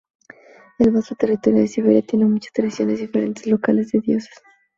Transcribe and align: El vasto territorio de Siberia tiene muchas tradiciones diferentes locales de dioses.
El 0.79 0.89
vasto 0.89 1.13
territorio 1.13 1.59
de 1.59 1.67
Siberia 1.67 2.01
tiene 2.01 2.25
muchas 2.25 2.51
tradiciones 2.53 2.99
diferentes 3.01 3.45
locales 3.45 3.91
de 3.91 3.99
dioses. 3.99 4.33